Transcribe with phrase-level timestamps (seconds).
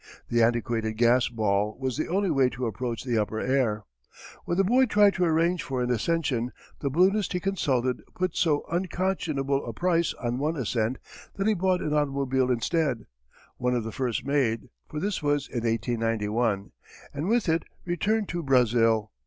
[0.29, 3.83] The antiquated gas ball was the only way to approach the upper air.
[4.45, 8.65] When the boy tried to arrange for an ascension the balloonist he consulted put so
[8.71, 10.97] unconscionable a price on one ascent
[11.35, 13.05] that he bought an automobile instead
[13.57, 16.71] one of the first made, for this was in 1891
[17.13, 19.11] and with it returned to Brazil.